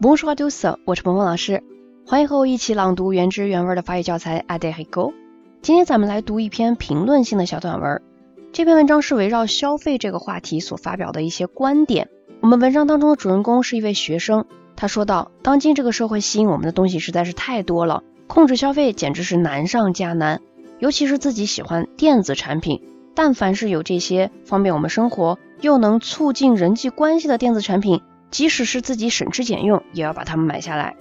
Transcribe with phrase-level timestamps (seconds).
[0.00, 1.62] Bonjour t o s 我是萌萌老师，
[2.04, 5.14] 欢迎和我一起朗读原汁原味的法语教材 a d e r i g o
[5.62, 8.02] 今天咱们来读一篇评论性的小短文。
[8.52, 12.08] 这篇文章是围绕消费这个话题所发表的一些观点。
[12.40, 20.40] 我们文章当中的主人公是一位学生，他说道：当今这个社会吸引我们的东西实在是太多了，控制消费简直是难上加难。
[20.80, 22.82] 尤其是自己喜欢电子产品，
[23.14, 28.02] 但凡是有这些方便我们生活又能促进人际关系的电子产品。
[28.30, 30.96] 即使是自己省吃俭用，也要把它们买下来。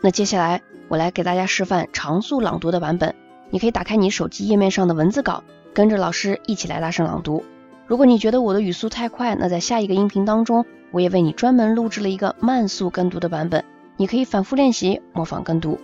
[0.00, 3.14] 那接下来我来给大家示范常速朗读的版本，
[3.50, 7.44] 你可以打开你手机页面上的文字稿，跟着老师一起来大声朗读。
[7.86, 13.64] 如果你觉得我的语速太快，那在下一个音频当中，我也为你专门录制了一个慢速跟读的版本，
[13.96, 15.80] 你可以反复练习模仿跟读。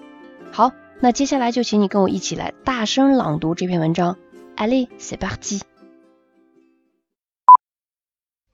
[0.51, 4.17] 好，那接下来就请你跟我一起来大声朗读这篇文章。
[4.57, 5.63] Allez, c'est parti.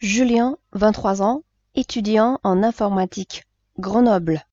[0.00, 1.42] Julien, vingt-trois ans.
[1.78, 3.44] Étudiant en informatique,
[3.78, 4.44] Grenoble.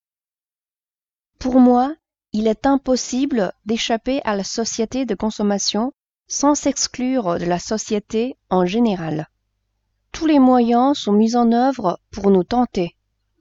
[1.40, 1.96] Pour moi,
[2.34, 5.92] il est impossible d'échapper à la société de consommation
[6.28, 9.28] sans s'exclure de la société en général.
[10.12, 12.96] Tous les moyens sont mis en œuvre pour nous tenter.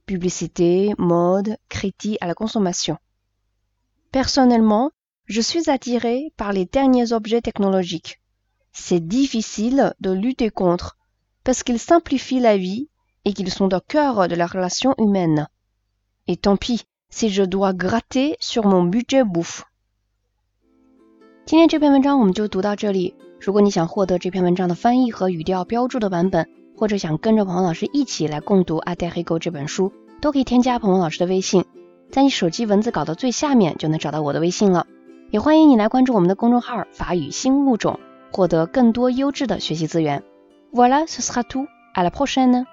[0.06, 2.96] Publicité, mode, critique à la consommation.
[4.12, 4.92] Personnellement,
[5.26, 8.18] je suis attiré par les derniers objets technologiques.
[8.72, 10.96] C'est difficile de lutter contre
[11.42, 12.88] parce qu'ils simplifient la vie
[13.24, 15.48] et qu'ils sont au cœur de la relation humaine.
[16.26, 19.62] Et tant pis si je dois gratter sur mon budget bouffe。
[21.46, 23.14] 今天这篇文章我们就读到这里。
[23.40, 31.64] 如果你想获得这篇文章的翻译和语调标注的版本，或者想跟着彭老师一起来共读《阿黛黑狗》这本书，都可以添加彭老师的微信，
[32.10, 34.86] 在你手机文字稿的最下面就能找到我的微信了。
[35.30, 38.00] 也欢迎你来关注我们的公众号“法语新物种”，
[38.32, 40.22] 获得更多优质的学习资源。
[40.72, 41.66] Voilà, ce sera tout.
[41.94, 42.64] À la prochaine.